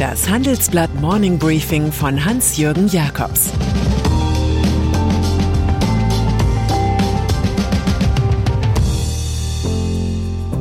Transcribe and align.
Das 0.00 0.30
Handelsblatt 0.30 0.94
Morning 0.94 1.38
Briefing 1.38 1.92
von 1.92 2.24
Hans-Jürgen 2.24 2.88
Jakobs 2.88 3.50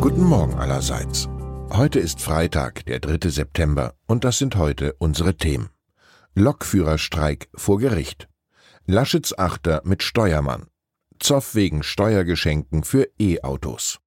Guten 0.01 0.25
Morgen 0.25 0.55
allerseits. 0.55 1.29
Heute 1.69 1.99
ist 1.99 2.19
Freitag, 2.19 2.85
der 2.87 2.99
3. 2.99 3.29
September, 3.29 3.93
und 4.07 4.25
das 4.25 4.39
sind 4.39 4.57
heute 4.57 4.95
unsere 4.99 5.37
Themen. 5.37 5.69
Lokführerstreik 6.35 7.47
vor 7.55 7.79
Gericht. 7.79 8.27
Laschets 8.87 9.39
Achter 9.39 9.81
mit 9.85 10.03
Steuermann. 10.03 10.65
Zoff 11.17 11.55
wegen 11.55 11.81
Steuergeschenken 11.81 12.83
für 12.83 13.07
E-Autos. 13.17 13.99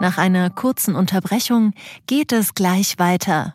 Nach 0.00 0.16
einer 0.16 0.48
kurzen 0.48 0.94
Unterbrechung 0.94 1.74
geht 2.06 2.32
es 2.32 2.54
gleich 2.54 2.98
weiter. 2.98 3.54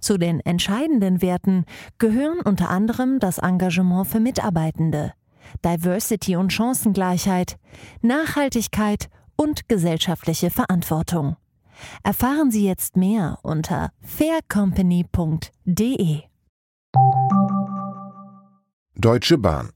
Zu 0.00 0.18
den 0.18 0.40
entscheidenden 0.40 1.22
Werten 1.22 1.64
gehören 1.98 2.40
unter 2.40 2.70
anderem 2.70 3.18
das 3.18 3.38
Engagement 3.38 4.06
für 4.06 4.20
Mitarbeitende, 4.20 5.12
Diversity 5.64 6.36
und 6.36 6.52
Chancengleichheit, 6.52 7.56
Nachhaltigkeit 8.02 9.08
und 9.36 9.68
gesellschaftliche 9.68 10.50
Verantwortung. 10.50 11.36
Erfahren 12.02 12.50
Sie 12.50 12.66
jetzt 12.66 12.96
mehr 12.96 13.38
unter 13.42 13.90
faircompany.de. 14.00 16.22
Deutsche 18.96 19.38
Bahn. 19.38 19.70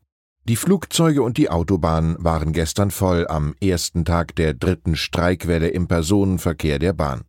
Die 0.45 0.55
Flugzeuge 0.57 1.23
und 1.23 1.37
die 1.37 1.51
Autobahnen 1.51 2.17
waren 2.19 2.55
gestern 2.55 2.91
voll 2.91 3.27
am 3.29 3.55
ersten 3.61 4.07
Tag 4.07 4.35
der 4.37 4.55
dritten 4.55 4.97
Streikwelle 4.97 5.69
im 5.69 5.89
Personenverkehr 5.89 6.79
der 6.79 6.95
Bahn. 6.95 7.25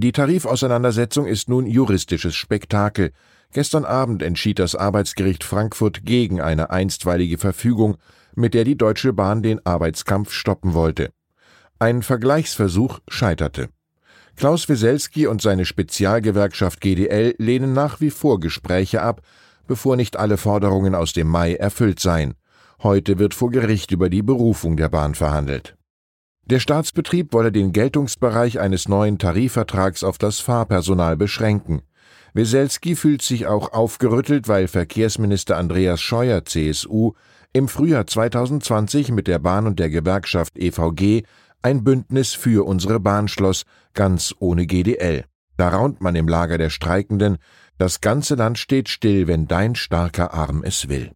Die 0.00 0.12
Tarifauseinandersetzung 0.12 1.26
ist 1.26 1.48
nun 1.48 1.66
juristisches 1.66 2.36
Spektakel. 2.36 3.10
Gestern 3.52 3.84
Abend 3.84 4.22
entschied 4.22 4.60
das 4.60 4.76
Arbeitsgericht 4.76 5.42
Frankfurt 5.42 6.04
gegen 6.04 6.40
eine 6.40 6.70
einstweilige 6.70 7.36
Verfügung, 7.36 7.96
mit 8.36 8.54
der 8.54 8.62
die 8.62 8.76
Deutsche 8.76 9.12
Bahn 9.12 9.42
den 9.42 9.66
Arbeitskampf 9.66 10.30
stoppen 10.30 10.72
wollte. 10.72 11.10
Ein 11.80 12.02
Vergleichsversuch 12.02 13.00
scheiterte. 13.08 13.70
Klaus 14.36 14.68
Weselski 14.68 15.26
und 15.26 15.42
seine 15.42 15.64
Spezialgewerkschaft 15.64 16.80
GDL 16.80 17.34
lehnen 17.38 17.72
nach 17.72 18.00
wie 18.00 18.10
vor 18.10 18.38
Gespräche 18.38 19.02
ab, 19.02 19.22
bevor 19.66 19.96
nicht 19.96 20.16
alle 20.16 20.36
Forderungen 20.36 20.94
aus 20.94 21.12
dem 21.12 21.26
Mai 21.26 21.56
erfüllt 21.56 21.98
seien. 21.98 22.34
Heute 22.84 23.18
wird 23.18 23.34
vor 23.34 23.50
Gericht 23.50 23.90
über 23.90 24.08
die 24.10 24.22
Berufung 24.22 24.76
der 24.76 24.90
Bahn 24.90 25.16
verhandelt. 25.16 25.76
Der 26.50 26.60
Staatsbetrieb 26.60 27.34
wolle 27.34 27.52
den 27.52 27.72
Geltungsbereich 27.72 28.58
eines 28.58 28.88
neuen 28.88 29.18
Tarifvertrags 29.18 30.02
auf 30.02 30.16
das 30.16 30.40
Fahrpersonal 30.40 31.14
beschränken. 31.14 31.82
Weselski 32.32 32.96
fühlt 32.96 33.20
sich 33.20 33.46
auch 33.46 33.74
aufgerüttelt, 33.74 34.48
weil 34.48 34.66
Verkehrsminister 34.66 35.58
Andreas 35.58 36.00
Scheuer 36.00 36.46
CSU 36.46 37.12
im 37.52 37.68
Frühjahr 37.68 38.06
2020 38.06 39.12
mit 39.12 39.26
der 39.26 39.38
Bahn 39.38 39.66
und 39.66 39.78
der 39.78 39.90
Gewerkschaft 39.90 40.56
EVG 40.56 41.24
ein 41.60 41.84
Bündnis 41.84 42.32
für 42.32 42.66
unsere 42.66 42.98
Bahn 42.98 43.28
schloss, 43.28 43.64
ganz 43.92 44.34
ohne 44.38 44.66
GDL. 44.66 45.24
Da 45.58 45.68
raunt 45.68 46.00
man 46.00 46.16
im 46.16 46.28
Lager 46.28 46.56
der 46.56 46.70
Streikenden, 46.70 47.36
das 47.76 48.00
ganze 48.00 48.36
Land 48.36 48.58
steht 48.58 48.88
still, 48.88 49.26
wenn 49.26 49.48
dein 49.48 49.74
starker 49.74 50.32
Arm 50.32 50.62
es 50.64 50.88
will. 50.88 51.12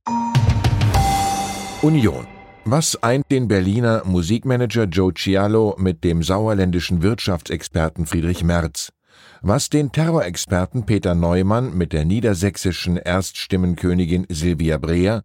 Union 1.81 2.26
was 2.65 3.03
eint 3.03 3.31
den 3.31 3.49
Berliner 3.49 4.03
Musikmanager 4.05 4.84
Joe 4.84 5.12
Cialo 5.12 5.75
mit 5.78 6.05
dem 6.05 6.23
sauerländischen 6.23 7.03
Wirtschaftsexperten 7.03 8.06
Friedrich 8.06 8.45
Merz? 8.45 8.93
Was 9.41 9.69
den 9.69 9.91
Terrorexperten 9.91 10.87
Peter 10.87 11.15
Neumann 11.15 11.77
mit 11.77 11.93
der 11.93 12.05
niedersächsischen 12.05 12.97
Erststimmenkönigin 12.97 14.27
Silvia 14.28 14.78
Breer? 14.78 15.25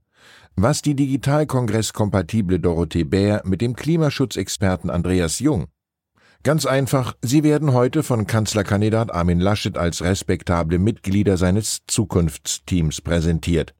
Was 0.56 0.81
die 0.81 0.96
Digitalkongress-kompatible 0.96 2.59
Dorothee 2.59 3.03
Bär 3.03 3.44
mit 3.46 3.62
dem 3.62 3.75
Klimaschutzexperten 3.75 4.90
Andreas 4.90 5.40
Jung? 5.40 5.68
Ganz 6.42 6.66
einfach, 6.66 7.14
sie 7.22 7.44
werden 7.44 7.74
heute 7.74 8.02
von 8.02 8.25
Kanzlerkandidat 8.25 9.14
Armin 9.14 9.40
Laschet 9.40 9.78
als 9.78 10.02
respektable 10.02 10.80
Mitglieder 10.80 11.38
seines 11.38 11.81
Zukunftsteams 11.86 13.02
präsentiert. 13.02 13.75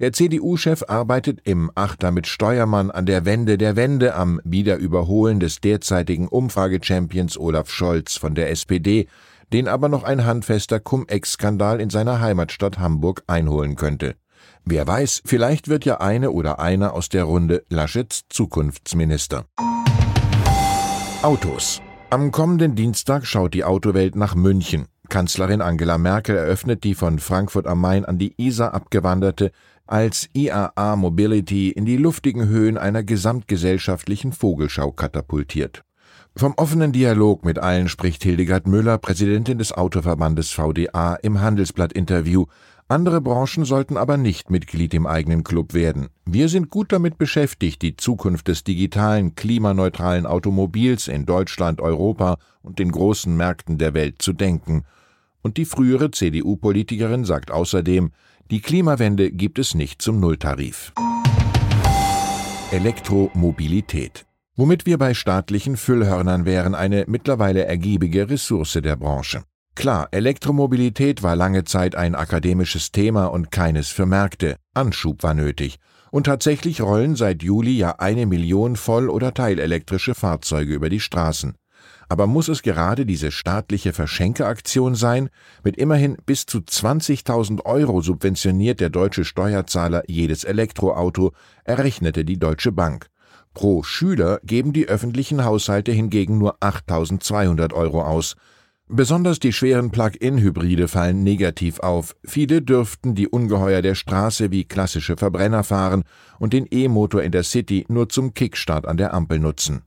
Der 0.00 0.12
CDU-Chef 0.12 0.82
arbeitet 0.88 1.38
im 1.44 1.70
Achter 1.76 2.10
mit 2.10 2.26
Steuermann 2.26 2.90
an 2.90 3.06
der 3.06 3.24
Wende 3.24 3.56
der 3.56 3.76
Wende 3.76 4.16
am 4.16 4.40
Wiederüberholen 4.42 5.38
des 5.38 5.60
derzeitigen 5.60 6.26
Umfragechampions 6.26 7.38
Olaf 7.38 7.70
Scholz 7.70 8.16
von 8.16 8.34
der 8.34 8.50
SPD, 8.50 9.06
den 9.52 9.68
aber 9.68 9.88
noch 9.88 10.02
ein 10.02 10.24
handfester 10.24 10.80
Cum-Ex-Skandal 10.80 11.80
in 11.80 11.90
seiner 11.90 12.20
Heimatstadt 12.20 12.80
Hamburg 12.80 13.22
einholen 13.28 13.76
könnte. 13.76 14.16
Wer 14.64 14.84
weiß, 14.84 15.22
vielleicht 15.24 15.68
wird 15.68 15.84
ja 15.84 16.00
eine 16.00 16.32
oder 16.32 16.58
einer 16.58 16.94
aus 16.94 17.08
der 17.08 17.22
Runde 17.22 17.64
Laschets 17.68 18.22
Zukunftsminister. 18.28 19.44
Autos. 21.22 21.80
Am 22.10 22.32
kommenden 22.32 22.74
Dienstag 22.74 23.26
schaut 23.26 23.54
die 23.54 23.62
Autowelt 23.62 24.16
nach 24.16 24.34
München. 24.34 24.86
Kanzlerin 25.08 25.60
Angela 25.60 25.98
Merkel 25.98 26.36
eröffnet 26.36 26.82
die 26.82 26.94
von 26.94 27.18
Frankfurt 27.18 27.66
am 27.66 27.80
Main 27.80 28.04
an 28.04 28.18
die 28.18 28.34
Isar 28.36 28.74
abgewanderte 28.74 29.52
als 29.86 30.28
IAA 30.32 30.96
Mobility 30.96 31.70
in 31.70 31.84
die 31.84 31.96
luftigen 31.96 32.48
Höhen 32.48 32.78
einer 32.78 33.02
gesamtgesellschaftlichen 33.02 34.32
Vogelschau 34.32 34.92
katapultiert. 34.92 35.82
Vom 36.36 36.54
offenen 36.56 36.90
Dialog 36.90 37.44
mit 37.44 37.60
allen 37.60 37.88
spricht 37.88 38.24
Hildegard 38.24 38.66
Müller, 38.66 38.98
Präsidentin 38.98 39.58
des 39.58 39.70
Autoverbandes 39.72 40.50
VDA, 40.50 41.14
im 41.22 41.40
Handelsblatt-Interview. 41.40 42.46
Andere 42.88 43.20
Branchen 43.20 43.64
sollten 43.64 43.96
aber 43.96 44.16
nicht 44.16 44.50
Mitglied 44.50 44.94
im 44.94 45.06
eigenen 45.06 45.44
Club 45.44 45.74
werden. 45.74 46.08
Wir 46.26 46.48
sind 46.48 46.70
gut 46.70 46.92
damit 46.92 47.18
beschäftigt, 47.18 47.82
die 47.82 47.96
Zukunft 47.96 48.48
des 48.48 48.64
digitalen, 48.64 49.36
klimaneutralen 49.36 50.26
Automobils 50.26 51.06
in 51.06 51.24
Deutschland, 51.24 51.80
Europa 51.80 52.36
und 52.62 52.80
den 52.80 52.90
großen 52.90 53.36
Märkten 53.36 53.78
der 53.78 53.94
Welt 53.94 54.20
zu 54.20 54.32
denken. 54.32 54.82
Und 55.40 55.56
die 55.56 55.64
frühere 55.64 56.10
CDU-Politikerin 56.10 57.24
sagt 57.24 57.52
außerdem, 57.52 58.10
die 58.50 58.60
Klimawende 58.60 59.30
gibt 59.30 59.58
es 59.58 59.74
nicht 59.74 60.02
zum 60.02 60.20
Nulltarif. 60.20 60.92
Elektromobilität. 62.70 64.26
Womit 64.56 64.84
wir 64.84 64.98
bei 64.98 65.14
staatlichen 65.14 65.76
Füllhörnern 65.76 66.44
wären, 66.44 66.74
eine 66.74 67.04
mittlerweile 67.08 67.64
ergiebige 67.64 68.28
Ressource 68.28 68.78
der 68.82 68.96
Branche. 68.96 69.44
Klar, 69.74 70.08
Elektromobilität 70.12 71.22
war 71.22 71.34
lange 71.34 71.64
Zeit 71.64 71.96
ein 71.96 72.14
akademisches 72.14 72.92
Thema 72.92 73.26
und 73.26 73.50
keines 73.50 73.88
für 73.88 74.06
Märkte. 74.06 74.56
Anschub 74.74 75.22
war 75.22 75.34
nötig. 75.34 75.78
Und 76.10 76.24
tatsächlich 76.26 76.80
rollen 76.80 77.16
seit 77.16 77.42
Juli 77.42 77.72
ja 77.72 77.96
eine 77.98 78.26
Million 78.26 78.76
voll- 78.76 79.08
oder 79.08 79.34
teilelektrische 79.34 80.14
Fahrzeuge 80.14 80.74
über 80.74 80.90
die 80.90 81.00
Straßen. 81.00 81.54
Aber 82.08 82.26
muss 82.26 82.48
es 82.48 82.62
gerade 82.62 83.06
diese 83.06 83.30
staatliche 83.30 83.92
Verschenkeaktion 83.92 84.94
sein? 84.94 85.30
Mit 85.62 85.76
immerhin 85.76 86.16
bis 86.26 86.46
zu 86.46 86.58
20.000 86.58 87.64
Euro 87.64 88.00
subventioniert 88.00 88.80
der 88.80 88.90
deutsche 88.90 89.24
Steuerzahler 89.24 90.02
jedes 90.06 90.44
Elektroauto, 90.44 91.32
errechnete 91.64 92.24
die 92.24 92.38
Deutsche 92.38 92.72
Bank. 92.72 93.08
Pro 93.54 93.84
Schüler 93.84 94.40
geben 94.44 94.72
die 94.72 94.88
öffentlichen 94.88 95.44
Haushalte 95.44 95.92
hingegen 95.92 96.38
nur 96.38 96.58
8.200 96.58 97.72
Euro 97.72 98.02
aus. 98.02 98.34
Besonders 98.88 99.38
die 99.38 99.52
schweren 99.52 99.90
Plug-in-Hybride 99.90 100.88
fallen 100.88 101.22
negativ 101.22 101.80
auf. 101.80 102.14
Viele 102.22 102.60
dürften 102.60 103.14
die 103.14 103.28
Ungeheuer 103.28 103.80
der 103.80 103.94
Straße 103.94 104.50
wie 104.50 104.64
klassische 104.64 105.16
Verbrenner 105.16 105.64
fahren 105.64 106.04
und 106.38 106.52
den 106.52 106.66
E-Motor 106.70 107.22
in 107.22 107.32
der 107.32 107.44
City 107.44 107.86
nur 107.88 108.10
zum 108.10 108.34
Kickstart 108.34 108.86
an 108.86 108.98
der 108.98 109.14
Ampel 109.14 109.38
nutzen. 109.38 109.82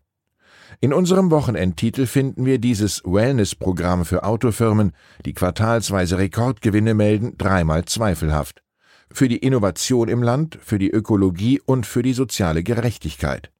In 0.79 0.93
unserem 0.93 1.31
Wochenendtitel 1.31 2.05
finden 2.05 2.45
wir 2.45 2.59
dieses 2.59 3.01
Wellness-Programm 3.03 4.05
für 4.05 4.23
Autofirmen, 4.23 4.91
die 5.25 5.33
quartalsweise 5.33 6.19
Rekordgewinne 6.19 6.93
melden, 6.93 7.35
dreimal 7.35 7.85
zweifelhaft. 7.85 8.61
Für 9.11 9.27
die 9.27 9.37
Innovation 9.37 10.07
im 10.07 10.21
Land, 10.21 10.59
für 10.61 10.77
die 10.77 10.91
Ökologie 10.91 11.59
und 11.65 11.87
für 11.87 12.03
die 12.03 12.13
soziale 12.13 12.61
Gerechtigkeit. 12.61 13.51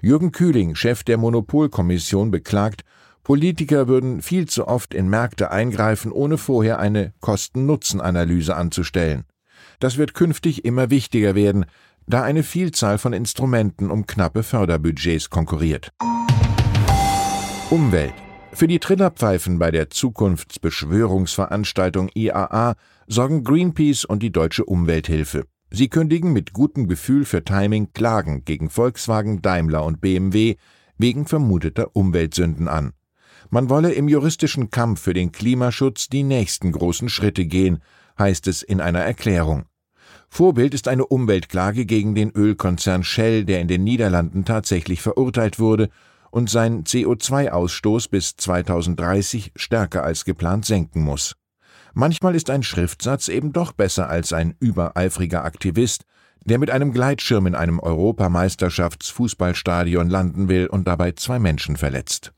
Jürgen 0.00 0.32
Kühling, 0.32 0.74
Chef 0.76 1.04
der 1.04 1.18
Monopolkommission, 1.18 2.30
beklagt, 2.30 2.84
Politiker 3.22 3.86
würden 3.86 4.22
viel 4.22 4.46
zu 4.46 4.66
oft 4.66 4.94
in 4.94 5.10
Märkte 5.10 5.50
eingreifen, 5.50 6.10
ohne 6.10 6.38
vorher 6.38 6.78
eine 6.78 7.12
Kosten-Nutzen-Analyse 7.20 8.56
anzustellen. 8.56 9.24
Das 9.78 9.98
wird 9.98 10.14
künftig 10.14 10.64
immer 10.64 10.88
wichtiger 10.88 11.34
werden, 11.34 11.66
da 12.06 12.22
eine 12.22 12.42
Vielzahl 12.42 12.96
von 12.96 13.12
Instrumenten 13.12 13.90
um 13.90 14.06
knappe 14.06 14.42
Förderbudgets 14.42 15.28
konkurriert. 15.28 15.90
Umwelt. 17.68 18.14
Für 18.52 18.68
die 18.68 18.78
Trillerpfeifen 18.78 19.58
bei 19.58 19.72
der 19.72 19.90
Zukunftsbeschwörungsveranstaltung 19.90 22.10
IAA 22.14 22.76
sorgen 23.08 23.42
Greenpeace 23.42 24.04
und 24.04 24.22
die 24.22 24.30
Deutsche 24.30 24.64
Umwelthilfe. 24.64 25.46
Sie 25.72 25.88
kündigen 25.88 26.32
mit 26.32 26.52
gutem 26.52 26.86
Gefühl 26.86 27.24
für 27.24 27.42
Timing 27.42 27.92
Klagen 27.92 28.44
gegen 28.44 28.70
Volkswagen, 28.70 29.42
Daimler 29.42 29.84
und 29.84 30.00
BMW 30.00 30.54
wegen 30.96 31.26
vermuteter 31.26 31.96
Umweltsünden 31.96 32.68
an. 32.68 32.92
Man 33.50 33.68
wolle 33.68 33.94
im 33.94 34.08
juristischen 34.08 34.70
Kampf 34.70 35.00
für 35.00 35.12
den 35.12 35.32
Klimaschutz 35.32 36.08
die 36.08 36.22
nächsten 36.22 36.70
großen 36.70 37.08
Schritte 37.08 37.46
gehen, 37.46 37.82
heißt 38.16 38.46
es 38.46 38.62
in 38.62 38.80
einer 38.80 39.00
Erklärung. 39.00 39.64
Vorbild 40.28 40.72
ist 40.72 40.86
eine 40.86 41.04
Umweltklage 41.04 41.84
gegen 41.84 42.14
den 42.14 42.30
Ölkonzern 42.30 43.02
Shell, 43.02 43.44
der 43.44 43.60
in 43.60 43.66
den 43.66 43.82
Niederlanden 43.82 44.44
tatsächlich 44.44 45.02
verurteilt 45.02 45.58
wurde 45.58 45.90
und 46.36 46.48
seinen 46.50 46.84
CO2-Ausstoß 46.84 48.10
bis 48.10 48.36
2030 48.36 49.52
stärker 49.56 50.04
als 50.04 50.26
geplant 50.26 50.66
senken 50.66 51.02
muss. 51.02 51.34
Manchmal 51.94 52.34
ist 52.34 52.50
ein 52.50 52.62
Schriftsatz 52.62 53.28
eben 53.28 53.54
doch 53.54 53.72
besser 53.72 54.10
als 54.10 54.34
ein 54.34 54.54
übereifriger 54.60 55.46
Aktivist, 55.46 56.02
der 56.44 56.58
mit 56.58 56.70
einem 56.70 56.92
Gleitschirm 56.92 57.46
in 57.46 57.54
einem 57.54 57.80
Europameisterschaftsfußballstadion 57.80 60.10
landen 60.10 60.50
will 60.50 60.66
und 60.66 60.86
dabei 60.86 61.12
zwei 61.12 61.38
Menschen 61.38 61.78
verletzt. 61.78 62.34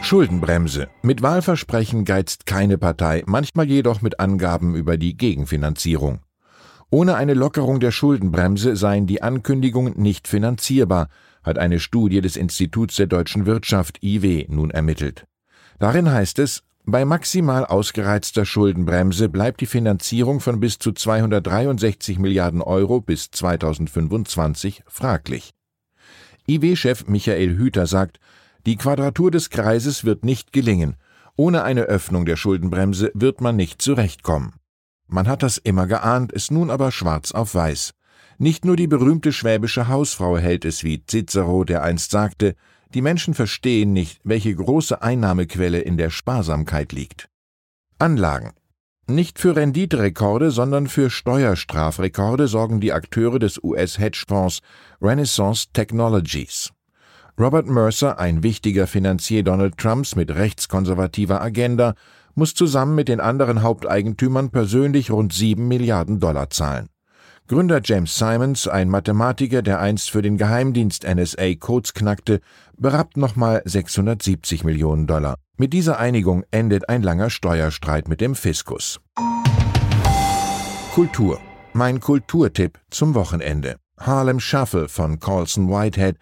Schuldenbremse. 0.00 0.88
Mit 1.02 1.20
Wahlversprechen 1.20 2.06
geizt 2.06 2.46
keine 2.46 2.78
Partei, 2.78 3.24
manchmal 3.26 3.68
jedoch 3.68 4.00
mit 4.00 4.20
Angaben 4.20 4.74
über 4.74 4.96
die 4.96 5.18
Gegenfinanzierung. 5.18 6.20
Ohne 6.88 7.16
eine 7.16 7.34
Lockerung 7.34 7.78
der 7.78 7.90
Schuldenbremse 7.90 8.74
seien 8.74 9.06
die 9.06 9.20
Ankündigungen 9.20 10.00
nicht 10.00 10.28
finanzierbar, 10.28 11.08
hat 11.42 11.58
eine 11.58 11.80
Studie 11.80 12.20
des 12.20 12.36
Instituts 12.36 12.96
der 12.96 13.06
deutschen 13.06 13.46
Wirtschaft 13.46 14.02
IW 14.02 14.46
nun 14.48 14.70
ermittelt. 14.70 15.24
Darin 15.78 16.10
heißt 16.10 16.38
es, 16.38 16.62
bei 16.84 17.04
maximal 17.04 17.64
ausgereizter 17.66 18.44
Schuldenbremse 18.44 19.28
bleibt 19.28 19.60
die 19.60 19.66
Finanzierung 19.66 20.40
von 20.40 20.60
bis 20.60 20.78
zu 20.78 20.92
263 20.92 22.18
Milliarden 22.18 22.62
Euro 22.62 23.00
bis 23.00 23.30
2025 23.30 24.82
fraglich. 24.86 25.50
IW-Chef 26.48 27.06
Michael 27.06 27.56
Hüter 27.56 27.86
sagt, 27.86 28.18
die 28.66 28.76
Quadratur 28.76 29.30
des 29.30 29.50
Kreises 29.50 30.04
wird 30.04 30.24
nicht 30.24 30.52
gelingen. 30.52 30.96
Ohne 31.36 31.62
eine 31.62 31.82
Öffnung 31.82 32.26
der 32.26 32.36
Schuldenbremse 32.36 33.10
wird 33.14 33.40
man 33.40 33.56
nicht 33.56 33.80
zurechtkommen. 33.80 34.54
Man 35.06 35.28
hat 35.28 35.42
das 35.42 35.58
immer 35.58 35.86
geahnt, 35.86 36.32
es 36.32 36.50
nun 36.50 36.70
aber 36.70 36.92
schwarz 36.92 37.32
auf 37.32 37.54
weiß. 37.54 37.92
Nicht 38.42 38.64
nur 38.64 38.74
die 38.74 38.86
berühmte 38.86 39.34
schwäbische 39.34 39.86
Hausfrau 39.88 40.38
hält 40.38 40.64
es 40.64 40.82
wie 40.82 41.04
Cicero, 41.04 41.64
der 41.64 41.82
einst 41.82 42.10
sagte, 42.10 42.54
die 42.94 43.02
Menschen 43.02 43.34
verstehen 43.34 43.92
nicht, 43.92 44.18
welche 44.24 44.54
große 44.54 45.02
Einnahmequelle 45.02 45.80
in 45.80 45.98
der 45.98 46.08
Sparsamkeit 46.08 46.92
liegt. 46.92 47.28
Anlagen. 47.98 48.52
Nicht 49.06 49.38
für 49.38 49.56
Renditerekorde, 49.56 50.52
sondern 50.52 50.86
für 50.86 51.10
Steuerstrafrekorde 51.10 52.48
sorgen 52.48 52.80
die 52.80 52.94
Akteure 52.94 53.38
des 53.38 53.62
US-Hedgefonds 53.62 54.60
Renaissance 55.02 55.66
Technologies. 55.74 56.72
Robert 57.38 57.66
Mercer, 57.66 58.18
ein 58.18 58.42
wichtiger 58.42 58.86
Finanzier 58.86 59.42
Donald 59.42 59.76
Trumps 59.76 60.16
mit 60.16 60.30
rechtskonservativer 60.34 61.42
Agenda, 61.42 61.92
muss 62.34 62.54
zusammen 62.54 62.94
mit 62.94 63.08
den 63.08 63.20
anderen 63.20 63.60
Haupteigentümern 63.60 64.48
persönlich 64.48 65.10
rund 65.10 65.34
sieben 65.34 65.68
Milliarden 65.68 66.20
Dollar 66.20 66.48
zahlen. 66.48 66.88
Gründer 67.50 67.80
James 67.82 68.14
Simons, 68.14 68.68
ein 68.68 68.88
Mathematiker, 68.88 69.60
der 69.60 69.80
einst 69.80 70.12
für 70.12 70.22
den 70.22 70.36
Geheimdienst 70.36 71.02
NSA 71.02 71.56
Codes 71.56 71.94
knackte, 71.94 72.40
berappt 72.78 73.16
nochmal 73.16 73.60
670 73.64 74.62
Millionen 74.62 75.08
Dollar. 75.08 75.34
Mit 75.56 75.72
dieser 75.72 75.98
Einigung 75.98 76.44
endet 76.52 76.88
ein 76.88 77.02
langer 77.02 77.28
Steuerstreit 77.28 78.06
mit 78.06 78.20
dem 78.20 78.36
Fiskus. 78.36 79.00
Kultur. 80.94 81.40
Mein 81.72 81.98
Kulturtipp 81.98 82.78
zum 82.88 83.16
Wochenende. 83.16 83.78
Harlem 83.98 84.38
Shuffle 84.38 84.88
von 84.88 85.18
Colson 85.18 85.68
Whitehead, 85.68 86.18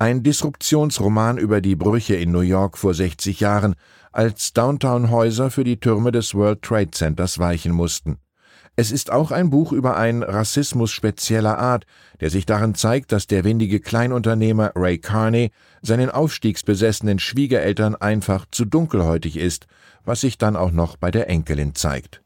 ein 0.00 0.24
Disruptionsroman 0.24 1.38
über 1.38 1.60
die 1.60 1.76
Brüche 1.76 2.16
in 2.16 2.32
New 2.32 2.40
York 2.40 2.76
vor 2.76 2.92
60 2.92 3.38
Jahren, 3.38 3.76
als 4.10 4.52
Downtown-Häuser 4.52 5.52
für 5.52 5.62
die 5.62 5.78
Türme 5.78 6.10
des 6.10 6.34
World 6.34 6.62
Trade 6.62 6.90
Centers 6.90 7.38
weichen 7.38 7.70
mussten. 7.70 8.18
Es 8.74 8.90
ist 8.90 9.12
auch 9.12 9.32
ein 9.32 9.50
Buch 9.50 9.72
über 9.72 9.98
einen 9.98 10.22
Rassismus 10.22 10.90
spezieller 10.90 11.58
Art, 11.58 11.84
der 12.20 12.30
sich 12.30 12.46
darin 12.46 12.74
zeigt, 12.74 13.12
dass 13.12 13.26
der 13.26 13.44
windige 13.44 13.80
Kleinunternehmer 13.80 14.72
Ray 14.74 14.98
Carney 14.98 15.50
seinen 15.82 16.08
aufstiegsbesessenen 16.08 17.18
Schwiegereltern 17.18 17.96
einfach 17.96 18.46
zu 18.50 18.64
dunkelhäutig 18.64 19.36
ist, 19.36 19.66
was 20.06 20.22
sich 20.22 20.38
dann 20.38 20.56
auch 20.56 20.70
noch 20.70 20.96
bei 20.96 21.10
der 21.10 21.28
Enkelin 21.28 21.74
zeigt. 21.74 22.22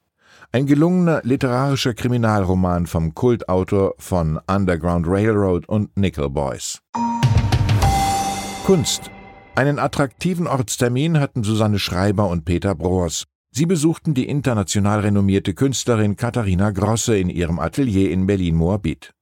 Ein 0.52 0.66
gelungener 0.66 1.20
literarischer 1.24 1.94
Kriminalroman 1.94 2.86
vom 2.86 3.12
Kultautor 3.14 3.94
von 3.98 4.38
Underground 4.46 5.06
Railroad 5.08 5.68
und 5.68 5.96
Nickel 5.96 6.30
Boys. 6.30 6.80
Kunst. 8.64 9.10
Einen 9.56 9.80
attraktiven 9.80 10.46
Ortstermin 10.46 11.18
hatten 11.18 11.42
Susanne 11.42 11.80
Schreiber 11.80 12.28
und 12.28 12.44
Peter 12.44 12.76
Broers. 12.76 13.24
Sie 13.56 13.64
besuchten 13.64 14.12
die 14.12 14.28
international 14.28 15.00
renommierte 15.00 15.54
Künstlerin 15.54 16.16
Katharina 16.16 16.72
Grosse 16.72 17.16
in 17.16 17.30
ihrem 17.30 17.58
Atelier 17.58 18.10
in 18.10 18.26
Berlin-Moabit. 18.26 19.14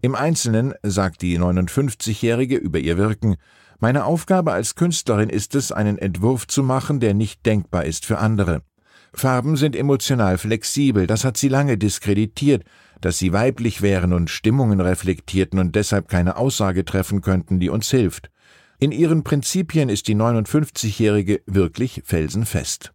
Im 0.00 0.14
Einzelnen 0.14 0.74
sagt 0.84 1.22
die 1.22 1.36
59-Jährige 1.36 2.54
über 2.54 2.78
ihr 2.78 2.98
Wirken, 2.98 3.34
meine 3.80 4.04
Aufgabe 4.04 4.52
als 4.52 4.76
Künstlerin 4.76 5.28
ist 5.28 5.56
es, 5.56 5.72
einen 5.72 5.98
Entwurf 5.98 6.46
zu 6.46 6.62
machen, 6.62 7.00
der 7.00 7.14
nicht 7.14 7.44
denkbar 7.44 7.84
ist 7.84 8.06
für 8.06 8.18
andere. 8.18 8.62
Farben 9.12 9.56
sind 9.56 9.74
emotional 9.74 10.38
flexibel, 10.38 11.08
das 11.08 11.24
hat 11.24 11.36
sie 11.36 11.48
lange 11.48 11.76
diskreditiert, 11.76 12.62
dass 13.00 13.18
sie 13.18 13.32
weiblich 13.32 13.82
wären 13.82 14.12
und 14.12 14.30
Stimmungen 14.30 14.80
reflektierten 14.80 15.58
und 15.58 15.74
deshalb 15.74 16.06
keine 16.06 16.36
Aussage 16.36 16.84
treffen 16.84 17.22
könnten, 17.22 17.58
die 17.58 17.70
uns 17.70 17.90
hilft. 17.90 18.30
In 18.78 18.92
ihren 18.92 19.24
Prinzipien 19.24 19.88
ist 19.88 20.06
die 20.06 20.14
59-Jährige 20.14 21.42
wirklich 21.46 22.02
felsenfest. 22.04 22.92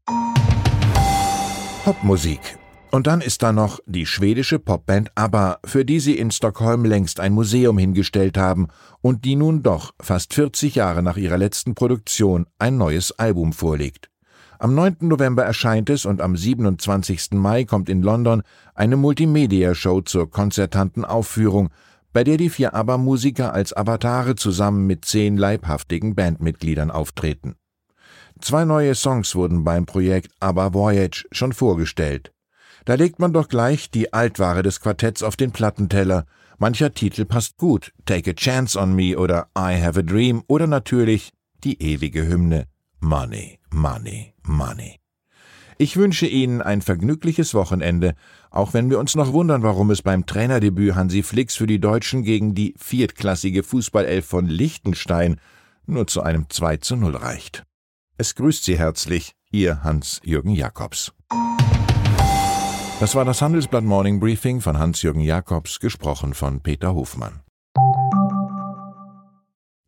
Popmusik. 1.85 2.57
Und 2.89 3.05
dann 3.05 3.21
ist 3.21 3.43
da 3.43 3.51
noch 3.51 3.79
die 3.85 4.07
schwedische 4.07 4.57
Popband 4.57 5.11
ABBA, 5.13 5.59
für 5.63 5.85
die 5.85 5.99
sie 5.99 6.17
in 6.17 6.31
Stockholm 6.31 6.83
längst 6.83 7.19
ein 7.19 7.31
Museum 7.31 7.77
hingestellt 7.77 8.39
haben 8.39 8.69
und 9.01 9.23
die 9.23 9.35
nun 9.35 9.61
doch, 9.61 9.93
fast 10.01 10.33
40 10.33 10.73
Jahre 10.73 11.03
nach 11.03 11.15
ihrer 11.15 11.37
letzten 11.37 11.75
Produktion, 11.75 12.47
ein 12.57 12.77
neues 12.77 13.11
Album 13.19 13.53
vorlegt. 13.53 14.09
Am 14.57 14.73
9. 14.73 14.97
November 15.01 15.43
erscheint 15.43 15.91
es 15.91 16.07
und 16.07 16.21
am 16.21 16.35
27. 16.35 17.33
Mai 17.33 17.65
kommt 17.65 17.87
in 17.87 18.01
London 18.01 18.41
eine 18.73 18.97
Multimedia-Show 18.97 20.01
zur 20.01 20.31
konzertanten 20.31 21.05
Aufführung, 21.05 21.69
bei 22.13 22.23
der 22.23 22.37
die 22.37 22.49
vier 22.49 22.73
ABBA-Musiker 22.73 23.53
als 23.53 23.77
Avatare 23.77 24.33
zusammen 24.33 24.87
mit 24.87 25.05
zehn 25.05 25.37
leibhaftigen 25.37 26.15
Bandmitgliedern 26.15 26.89
auftreten. 26.89 27.53
Zwei 28.45 28.63
neue 28.63 28.93
Songs 28.93 29.33
wurden 29.33 29.63
beim 29.63 29.87
Projekt 29.87 30.31
ABBA 30.39 30.71
Voyage 30.75 31.25
schon 31.31 31.51
vorgestellt. 31.51 32.31
Da 32.85 32.93
legt 32.93 33.17
man 33.17 33.33
doch 33.33 33.47
gleich 33.47 33.89
die 33.89 34.13
Altware 34.13 34.61
des 34.61 34.81
Quartetts 34.81 35.23
auf 35.23 35.35
den 35.35 35.49
Plattenteller. 35.49 36.27
Mancher 36.59 36.93
Titel 36.93 37.25
passt 37.25 37.57
gut, 37.57 37.91
Take 38.05 38.29
a 38.29 38.33
Chance 38.35 38.79
on 38.79 38.93
Me 38.93 39.17
oder 39.17 39.47
I 39.57 39.81
Have 39.81 39.99
a 39.99 40.03
Dream 40.03 40.43
oder 40.45 40.67
natürlich 40.67 41.31
die 41.63 41.81
ewige 41.81 42.27
Hymne 42.27 42.67
Money, 42.99 43.57
Money, 43.71 44.35
Money. 44.43 44.99
Ich 45.79 45.97
wünsche 45.97 46.27
Ihnen 46.27 46.61
ein 46.61 46.83
vergnügliches 46.83 47.55
Wochenende, 47.55 48.13
auch 48.51 48.75
wenn 48.75 48.91
wir 48.91 48.99
uns 48.99 49.15
noch 49.15 49.33
wundern, 49.33 49.63
warum 49.63 49.89
es 49.89 50.03
beim 50.03 50.27
Trainerdebüt 50.27 50.93
Hansi 50.93 51.23
Flix 51.23 51.55
für 51.55 51.65
die 51.65 51.79
Deutschen 51.79 52.21
gegen 52.21 52.53
die 52.53 52.75
viertklassige 52.77 53.63
Fußballelf 53.63 54.23
von 54.23 54.45
Liechtenstein 54.45 55.41
nur 55.87 56.05
zu 56.05 56.21
einem 56.21 56.47
2 56.47 56.77
zu 56.77 56.95
0 56.95 57.15
reicht. 57.15 57.65
Es 58.17 58.33
grüßt 58.35 58.63
Sie 58.63 58.79
herzlich, 58.79 59.33
Ihr 59.51 59.83
Hans-Jürgen 59.83 60.51
Jakobs. 60.51 61.11
Das 63.01 63.13
war 63.13 63.25
das 63.25 63.41
Handelsblatt 63.41 63.83
Morning 63.83 64.21
Briefing 64.21 64.61
von 64.61 64.79
Hans-Jürgen 64.79 65.19
Jakobs, 65.19 65.81
gesprochen 65.81 66.33
von 66.33 66.61
Peter 66.61 66.95
Hofmann. 66.95 67.41